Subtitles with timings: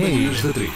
[0.00, 0.46] é isto?
[0.48, 0.70] da 3.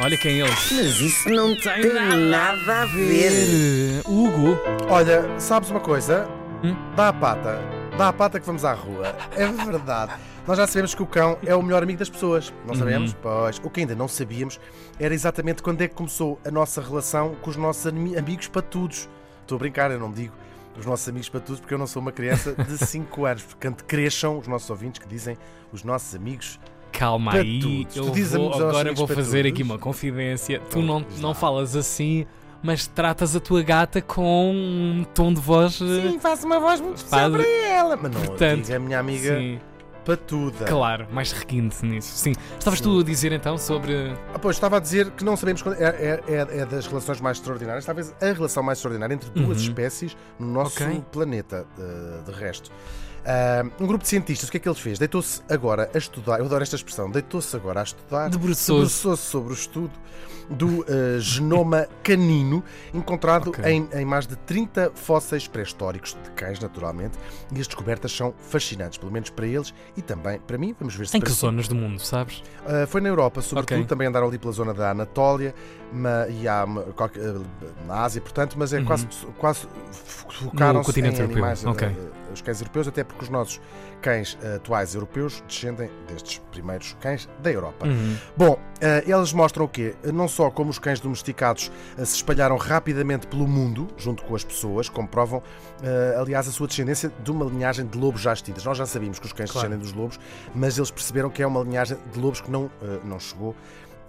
[0.00, 0.72] Olha quem é eles.
[0.72, 1.92] Mas isso não tem
[2.28, 3.32] nada a ver.
[3.32, 4.58] Eh, Hugo.
[4.88, 6.28] Olha, sabes uma coisa?
[6.64, 6.74] Hum?
[6.96, 7.60] Dá a pata.
[7.96, 9.14] Dá a pata que vamos à rua.
[9.36, 10.12] É verdade.
[10.46, 12.52] Nós já sabemos que o cão é o melhor amigo das pessoas.
[12.66, 13.14] Não sabemos?
[13.22, 13.60] Pois.
[13.62, 14.58] O que ainda não sabíamos
[14.98, 19.08] era exatamente quando é que começou a nossa relação com os nossos ami- amigos patudos.
[19.42, 20.32] Estou a brincar, eu não digo
[20.76, 23.42] os nossos amigos patudos porque eu não sou uma criança de 5 anos.
[23.44, 25.38] Portanto, cresçam os nossos ouvintes que dizem
[25.72, 26.58] os nossos amigos.
[26.92, 27.86] Calma aí.
[27.94, 29.52] Eu vou, agora vou fazer patudos?
[29.52, 30.60] aqui uma confidência.
[30.70, 32.26] Tu não, não falas assim,
[32.62, 35.80] mas tratas a tua gata com um tom de voz.
[35.80, 37.96] eh, faço uma voz muito especial Faz- para ela.
[37.96, 39.58] Mas não Portanto, diga a minha amiga Sim,
[40.04, 40.64] patuda.
[40.66, 42.12] claro, mais requinte nisso.
[42.16, 42.32] Sim.
[42.58, 44.12] Estavas tu a dizer então sobre.
[44.34, 45.76] Ah, pois, estava a dizer que não sabemos quando.
[45.80, 49.58] É, é- é- é das relações mais extraordinárias, talvez a relação mais extraordinária entre duas
[49.62, 49.68] Uhum.
[49.68, 51.02] espécies no nosso Ok.
[51.10, 52.70] planeta, eh, de resto.
[53.24, 54.98] Ah, um grupo de cientistas, o que é que eles fez?
[54.98, 58.72] Deitou-se agora a estudar, eu adoro esta expressão, deitou-se agora a estudar, Debruçou-se.
[58.72, 59.92] debruçou-se sobre o estudo
[60.50, 63.64] do eh, genoma canino, encontrado Ok.
[63.64, 67.16] em, em mais de 30 fósseis pré-históricos de cães, naturalmente,
[67.54, 70.74] e as descobertas são fascinantes, pelo menos para eles e também para mim.
[70.78, 72.42] Vamos ver se Em que zonas do mundo, sabes?
[72.66, 73.86] Uh, foi na Europa, sobretudo, Ok.
[73.86, 75.54] também andaram ali pela zona da Anatólia
[75.92, 77.44] ma- e há uh,
[77.86, 78.84] na Ásia, portanto, mas é Uhum.
[78.84, 79.06] quase,
[79.38, 81.88] quase focaram-se em continente europeu, animais, uh, ok.
[81.88, 83.60] uh, os cães europeus, até porque os nossos
[84.00, 87.86] cães uh, atuais europeus descendem destes primeiros cães da Europa.
[87.86, 88.16] Uhum.
[88.36, 89.94] Bom, eh, eles mostram o quê?
[90.12, 94.42] Não só como os cães domesticados eh, se espalharam rapidamente pelo mundo, junto com as
[94.44, 95.42] pessoas, comprovam,
[95.82, 98.64] eh, aliás, a sua descendência de uma linhagem de lobos já extintas.
[98.64, 99.68] Nós já sabíamos que os cães Claro.
[99.68, 100.18] descendem dos lobos,
[100.54, 103.54] mas eles perceberam que é uma linhagem de lobos que não, eh, não chegou.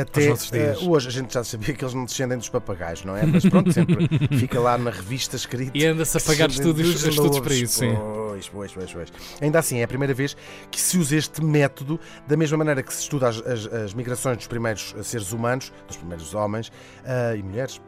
[0.00, 3.24] Até eh, hoje a gente já sabia que eles não descendem dos papagaios, não é?
[3.24, 4.08] Mas pronto, sempre
[4.38, 5.72] fica lá na revista escrito.
[5.74, 7.94] E anda-se a pagar estudos, dos estudos para isso, sim.
[7.94, 9.12] Pois, pois, pois, pois.
[9.40, 10.36] Ainda assim, é a primeira vez
[10.70, 14.36] que se usa este método, da mesma maneira que se estuda as, as- as migrações
[14.36, 16.70] dos primeiros seres humanos, dos primeiros homens
[17.04, 17.80] ah, e mulheres.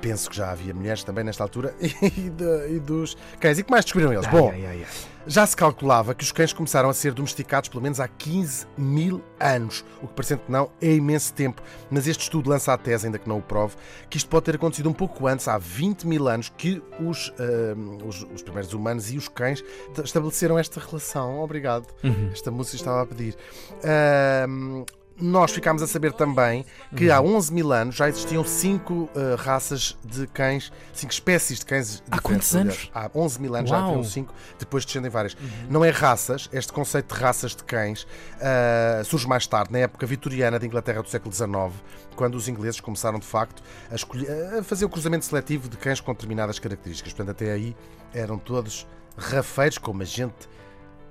[0.00, 1.88] Penso que já havia mulheres também nesta altura e,
[2.30, 3.58] de- e dos cães.
[3.58, 4.26] E que mais descobriram eles?
[4.28, 4.86] Bom, Ai, ai, ai.
[5.26, 9.22] já se calculava que os cães começaram a ser domesticados pelo menos há 15 mil
[9.38, 13.06] anos, o que parecendo que não é imenso tempo, mas este estudo lança a tese,
[13.06, 13.74] ainda que não o prove,
[14.08, 18.06] que isto pode ter acontecido um pouco antes, há 20 mil anos, que os, ah,
[18.06, 19.62] os, os primeiros humanos e os cães
[20.02, 21.40] estabeleceram esta relação.
[21.40, 21.86] Obrigado.
[22.02, 22.30] Uhum.
[22.32, 23.36] Esta música estava a pedir.
[23.84, 24.46] Ah,
[25.20, 26.64] nós ficámos a saber também
[26.96, 31.66] que há 11 mil anos já existiam cinco ah, raças de cães, cinco espécies de
[31.66, 32.20] cães Há diferentes.
[32.22, 32.78] quantos aliás.
[32.78, 32.90] anos?
[32.94, 33.88] Há 11 mil anos já Uau.
[33.88, 35.36] haviam cinco, depois descendem várias.
[35.68, 38.06] Não é raças, este conceito de raças de cães
[38.40, 41.50] ah, surge mais tarde, na época vitoriana da Inglaterra do século XIX,
[42.16, 46.00] quando os ingleses começaram de facto a, escolher- a fazer o cruzamento seletivo de cães
[46.00, 47.12] com determinadas características.
[47.12, 47.76] Portanto, até aí
[48.12, 50.48] eram todos rafeiros, como a gente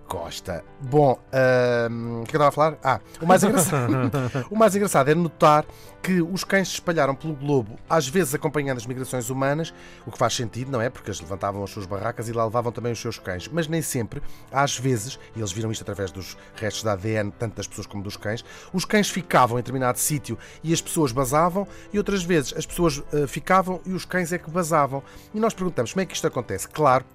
[0.10, 0.64] gosta.
[0.82, 2.78] Bom, ahm, o que é que eu estava a falar?
[2.84, 3.94] Ah, o mais engraçado,
[4.50, 5.66] o mais engraçado é notar
[6.02, 9.74] que os cães se espalharam pelo globo, às vezes acompanhando as migrações humanas,
[10.06, 10.90] o que faz sentido, não é?
[10.90, 13.48] Porque eles levantavam as suas barracas e lá levavam também os seus cães.
[13.48, 14.22] Mas nem sempre,
[14.52, 18.02] às vezes, e eles viram isto através dos restos da ADN, tanto das pessoas como
[18.02, 18.44] dos cães,
[18.74, 23.04] os cães ficavam em determinado sítio e as pessoas basavam, e outras vezes as pessoas
[23.14, 25.04] eh, ficavam e os cães é que basavam.
[25.34, 26.68] E nós perguntamos como é que isto acontece?
[26.68, 27.06] Claro.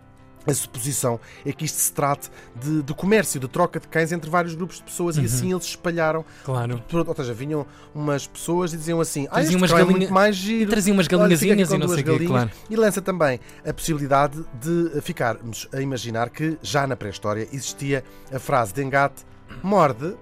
[0.47, 2.31] A suposição é que isto se trate
[2.63, 5.65] de, de comércio, de troca de cães entre vários grupos de pessoas e assim eles
[5.65, 6.25] se espalharam.
[6.45, 6.83] Claro.
[6.89, 9.83] por- Ou seja, vinham umas pessoas e diziam assim: Ah, Traziam este umas cão é
[9.83, 10.71] galinha- muito mais E giro.
[10.71, 12.29] traziam umas galinhazinhas e não sei o quê, galinhas.
[12.31, 12.51] claro.
[12.69, 18.39] E lança também a possibilidade de ficarmos a imaginar que já na pré-história existia a
[18.39, 19.25] frase de engate:
[19.63, 20.15] morde.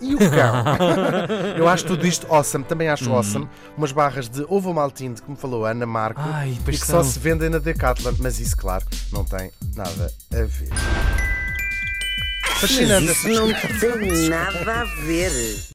[0.00, 0.64] E o cão?
[1.56, 3.16] Eu acho tudo isto awesome, também acho Uhum.
[3.16, 3.48] awesome.
[3.76, 7.02] Umas barras de ovo maltine, como falou a Ana Marco, Ai, e que são.
[7.02, 8.12] só se vendem na Decathlon.
[8.18, 10.68] Mas isso, claro, não tem nada a ver.
[12.60, 13.48] Mas Fascinante isso essa não
[13.80, 15.32] tem nada a ver.